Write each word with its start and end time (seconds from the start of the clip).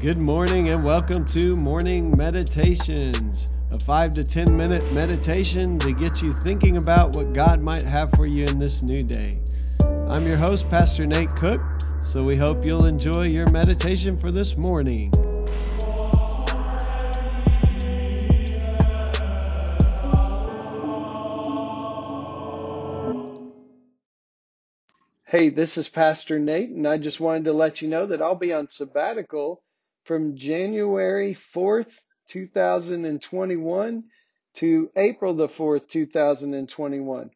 Good 0.00 0.16
morning 0.16 0.68
and 0.68 0.84
welcome 0.84 1.26
to 1.26 1.56
Morning 1.56 2.16
Meditations, 2.16 3.52
a 3.72 3.80
five 3.80 4.12
to 4.12 4.22
10 4.22 4.56
minute 4.56 4.92
meditation 4.92 5.76
to 5.80 5.92
get 5.92 6.22
you 6.22 6.30
thinking 6.30 6.76
about 6.76 7.16
what 7.16 7.32
God 7.32 7.60
might 7.60 7.82
have 7.82 8.12
for 8.12 8.24
you 8.24 8.44
in 8.44 8.60
this 8.60 8.84
new 8.84 9.02
day. 9.02 9.40
I'm 10.06 10.24
your 10.24 10.36
host, 10.36 10.70
Pastor 10.70 11.04
Nate 11.04 11.30
Cook, 11.30 11.60
so 12.04 12.22
we 12.22 12.36
hope 12.36 12.64
you'll 12.64 12.84
enjoy 12.84 13.24
your 13.24 13.50
meditation 13.50 14.16
for 14.16 14.30
this 14.30 14.56
morning. 14.56 15.12
Hey, 25.24 25.48
this 25.48 25.76
is 25.76 25.88
Pastor 25.88 26.38
Nate, 26.38 26.70
and 26.70 26.86
I 26.86 26.98
just 26.98 27.18
wanted 27.18 27.46
to 27.46 27.52
let 27.52 27.82
you 27.82 27.88
know 27.88 28.06
that 28.06 28.22
I'll 28.22 28.36
be 28.36 28.52
on 28.52 28.68
sabbatical 28.68 29.60
from 30.08 30.36
January 30.36 31.36
4th, 31.54 31.92
2021 32.28 34.04
to 34.54 34.90
April 34.96 35.34
the 35.34 35.46
4th, 35.46 35.86
2021. 35.86 37.30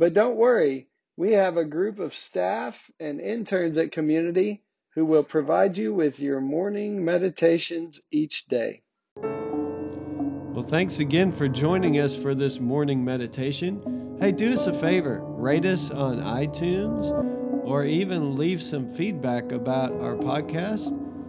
But 0.00 0.14
don't 0.14 0.34
worry, 0.34 0.88
we 1.16 1.34
have 1.34 1.56
a 1.56 1.64
group 1.64 2.00
of 2.00 2.12
staff 2.12 2.90
and 2.98 3.20
interns 3.20 3.78
at 3.78 3.92
Community 3.92 4.64
who 4.96 5.04
will 5.04 5.22
provide 5.22 5.78
you 5.78 5.94
with 5.94 6.18
your 6.18 6.40
morning 6.40 7.04
meditations 7.04 8.00
each 8.10 8.46
day. 8.46 8.82
Well, 9.22 10.66
thanks 10.68 10.98
again 10.98 11.30
for 11.30 11.46
joining 11.46 12.00
us 12.00 12.16
for 12.16 12.34
this 12.34 12.58
morning 12.58 13.04
meditation. 13.04 14.16
Hey, 14.20 14.32
do 14.32 14.52
us 14.52 14.66
a 14.66 14.74
favor 14.74 15.20
rate 15.24 15.64
us 15.64 15.92
on 15.92 16.18
iTunes 16.18 17.12
or 17.64 17.84
even 17.84 18.34
leave 18.34 18.60
some 18.60 18.88
feedback 18.88 19.52
about 19.52 19.92
our 19.92 20.16
podcast 20.16 21.04